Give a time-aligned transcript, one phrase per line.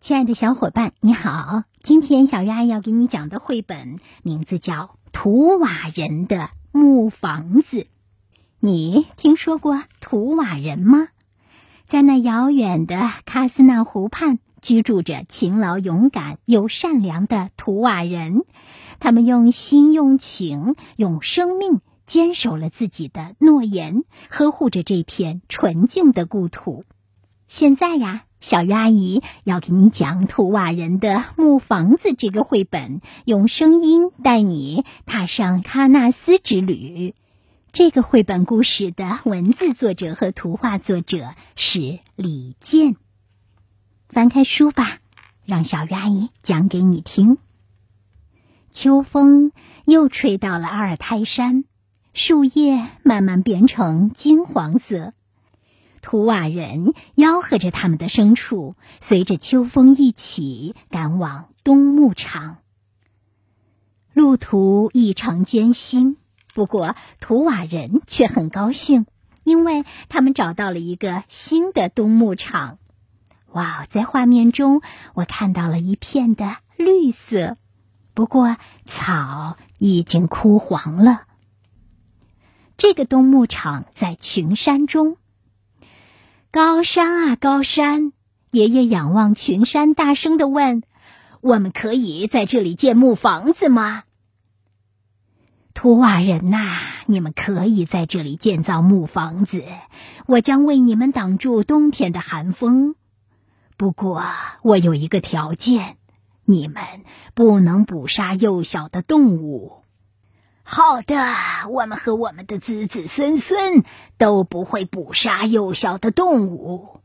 [0.00, 1.64] 亲爱的小伙伴，你好！
[1.82, 4.74] 今天小鱼阿姨要给你讲的绘本名字叫
[5.12, 7.78] 《图瓦人的木房子》。
[8.60, 11.08] 你听说过图瓦人吗？
[11.86, 18.44] 在那遥远的喀斯纳湖畔，居住着勤劳、勇敢又善良的图瓦人。
[19.00, 26.84] 他们用心、用情、用生命坚守了自己的诺言，呵护着这片纯净的故土。
[27.48, 28.24] 现在呀。
[28.40, 37.14] 小鱼阿姨要给你讲《图瓦人的木房子》这个绘本，用声音带你踏上喀纳斯之旅。
[37.72, 42.96] 这个绘本故事的文字作者和图画作者是李健。
[44.08, 44.98] 翻开书吧，
[45.44, 47.38] 让小鱼阿姨讲给你听。
[48.70, 49.50] 秋风
[49.84, 51.64] 又吹到了阿尔泰山，
[52.14, 55.12] 树叶慢慢变成金黄色。
[56.00, 62.58] 图瓦人吆喝着他们的牲畜，随着秋风一起赶往冬牧场。
[64.12, 66.16] 路途异常艰辛，
[66.54, 69.06] 不过图瓦人却很高兴，
[69.44, 72.78] 因为他们找到了一个新的冬牧场。
[73.52, 74.82] 哇，在画面中
[75.14, 77.56] 我看到了一片的绿色，
[78.12, 81.22] 不过草已经枯黄了。
[82.76, 85.16] 这个冬牧场在群山中。
[86.50, 88.12] 高山啊，高山！
[88.52, 90.82] 爷爷仰望群山，大声的问
[91.42, 94.04] ：“我们可以在这里建木房子吗？”
[95.74, 99.62] 图瓦人呐，你们可以在这里建造木房子，
[100.24, 102.94] 我将为你们挡住冬天的寒风。
[103.76, 104.24] 不过，
[104.62, 105.98] 我有一个条件：
[106.46, 106.82] 你们
[107.34, 109.82] 不能捕杀幼小的动物。
[110.70, 111.16] 好的，
[111.70, 113.84] 我们和我们的子子孙孙
[114.18, 117.00] 都不会捕杀幼小的动物。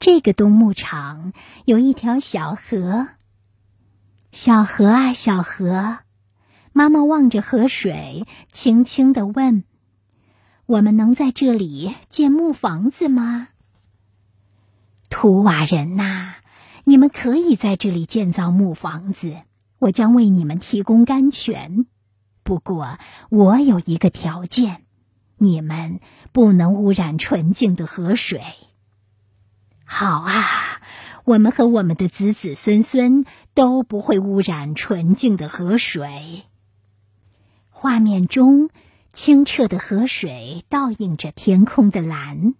[0.00, 1.34] 这个冬牧场
[1.66, 3.08] 有一条小河，
[4.32, 5.98] 小河啊，小河，
[6.72, 9.64] 妈妈望着河水，轻轻的问
[10.64, 13.48] ：“我们能在这里建木房子吗？”
[15.10, 16.36] 图瓦人呐，
[16.84, 19.36] 你们可以在这里建造木房子，
[19.78, 21.84] 我将为你们提供甘泉。
[22.46, 22.98] 不过，
[23.28, 24.84] 我有一个条件：
[25.36, 25.98] 你们
[26.30, 28.40] 不能污染纯净的河水。
[29.84, 30.80] 好啊，
[31.24, 36.44] 我们和我们的子子孙孙都不会污染纯净的河水。
[37.70, 38.70] 画面中，
[39.12, 42.54] 清澈的河水倒映着天空的蓝。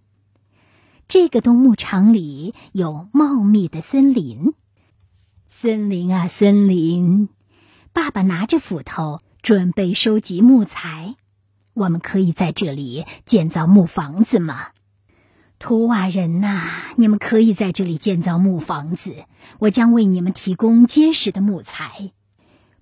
[1.07, 4.53] 这个冬牧场里有茂密的森林，
[5.47, 7.29] 森林啊，森林！
[7.93, 9.21] 爸爸拿着斧头。
[9.47, 11.15] 准备收集木材，
[11.73, 14.71] 我们可以在这里建造木房子吗？
[15.57, 19.23] 图瓦人呐，你们可以在这里建造木房子，
[19.59, 22.11] 我将为你们提供结实的木材。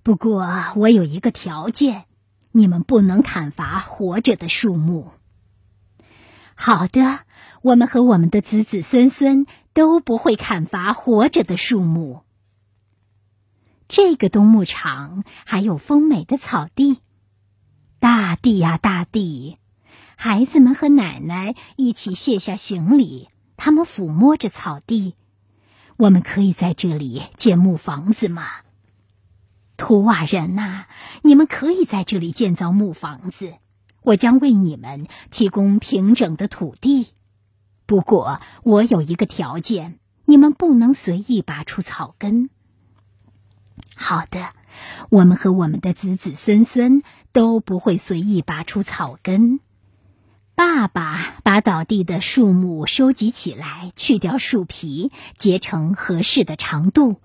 [0.02, 0.44] 不过，
[0.74, 2.06] 我有一个条件，
[2.50, 5.12] 你们不能砍伐活着的树木。
[6.56, 7.20] 好的，
[7.62, 12.25] 我们和我们的子子孙孙都不会砍伐活着的树木。
[13.88, 16.98] 这个冬牧场还有丰美的草地，
[18.00, 19.58] 大地呀大地！
[20.16, 25.14] 孩子们和奶奶一起卸下行李，他们抚摸着草地。
[25.98, 28.46] 我们可以在这里建木房子吗？
[29.76, 30.86] 图瓦人呐，
[31.22, 33.54] 你们可以在这里建造木房子，
[34.02, 37.08] 我将为你们提供平整的土地。
[37.86, 42.50] 不过，我有一个条件：你们不能随意拔出草根。
[43.98, 44.50] 好的，
[45.08, 47.02] 我们和我们的子子孙孙
[47.32, 49.58] 都不会随意拔出草根。
[50.54, 57.20] 爸爸把倒地的树木收集起来，去掉树皮，结成合适的长度。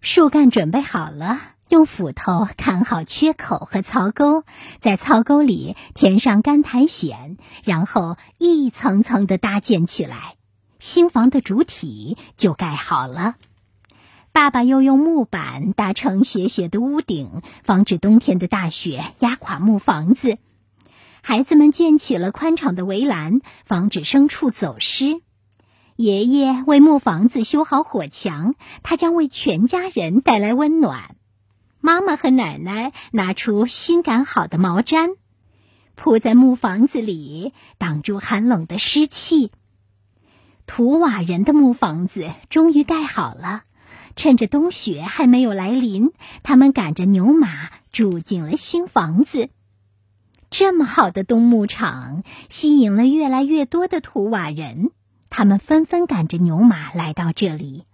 [0.00, 4.44] 树干准备好了，用斧头砍好缺口和槽沟，
[4.78, 10.36] 在槽沟里填上干苔藓，然后一层层的搭建起来，
[10.78, 13.34] 新房的主体就盖好了。
[14.32, 20.38] 爸爸又用木板搭成斜斜的屋顶，防止冬天的大雪压垮木房子。
[21.20, 25.20] 孩子们建起了宽敞的围栏，防止牲畜走失。
[25.96, 31.16] 爷爷为木房子修好火墙，他将为全家人带来温暖。
[31.80, 35.16] 妈妈和奶奶拿出新赶好的毛毡，
[35.96, 39.50] 铺在木房子里，挡住寒冷的湿气。
[40.66, 43.64] 图瓦人的木房子终于盖好了。
[44.16, 46.12] 趁着冬雪还没有来临，
[46.42, 49.48] 他们赶着牛马住进了新房子。
[50.50, 54.90] 这么好的冬牧场吸引了越来越多的图瓦人，
[55.30, 57.84] 他们纷纷赶着牛马来到这里。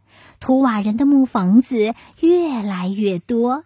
[0.40, 3.64] 图瓦人的木房子越来越多，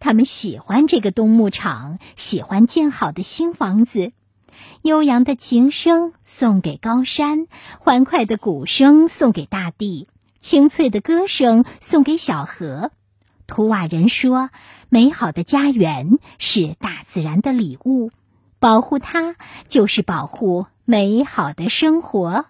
[0.00, 4.12] 他们喜欢这个冬牧场，喜欢建好的新房子。
[4.82, 7.46] 悠扬的琴声送给高山，
[7.78, 10.08] 欢快的鼓声送给大地，
[10.38, 12.90] 清脆的歌声送给小河。
[13.46, 14.50] 图瓦人说
[14.88, 18.10] ：“美好的家园是大自然的礼物，
[18.58, 19.36] 保护它
[19.66, 22.46] 就是保护美好的生活。”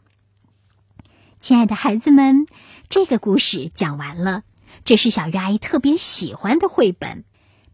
[1.39, 2.47] 亲爱的孩子们，
[2.89, 4.43] 这个故事讲完了。
[4.85, 7.25] 这是小鱼阿姨特别喜欢的绘本。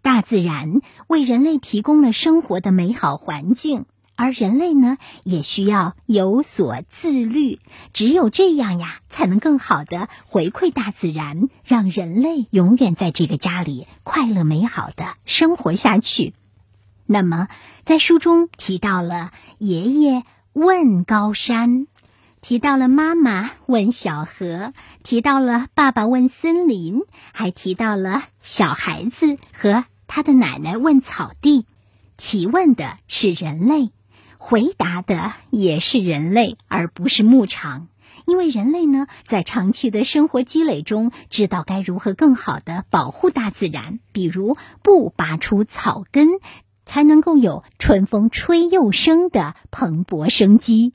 [0.02, 3.86] 大自然为人类提供了生活的美好环境。
[4.16, 7.58] 而人类呢，也需要有所自律，
[7.92, 16.32] 只有这样呀，才能更好的回馈大自然，让人类永远在这个家里快乐美好的生活下去。
[17.06, 17.48] 那么，
[17.84, 20.22] 在书中提到了爷爷
[20.52, 21.86] 问高山，
[22.40, 24.72] 提到了妈妈问小河，
[25.02, 27.02] 提到了爸爸问森林，
[27.32, 31.66] 还提到了小孩子和他的奶奶问草地。
[32.16, 33.90] 提问的是人类。
[34.46, 37.88] 回答的也是人类，而不是牧场，
[38.26, 46.28] 因为人类呢，在长期的生活积累中，知道该如何更好的保护大自然，比如不拔出草根，
[46.84, 50.92] 才能够有春风吹又生的蓬勃生机；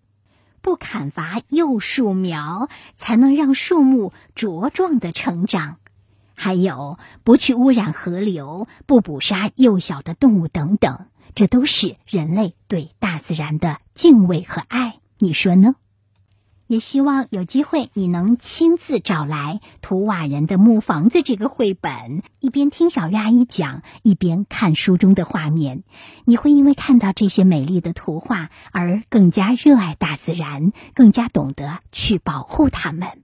[0.61, 5.77] 不砍伐幼树苗，才能让树木茁壮的成长；
[6.35, 11.07] 还有不去污染河流，不捕杀幼小的动物等等。
[11.35, 15.75] 这都是人类对大自然的敬畏和爱，你说呢？
[16.67, 25.81] 也希望有机会你能亲自找来《图瓦人的木房子》这个绘本，一边听小鱼阿姨讲，一边看书中的画面，
[26.25, 33.23] 你会因为看到这些美丽的图画而更加热爱大自然，更加懂得去保护它们。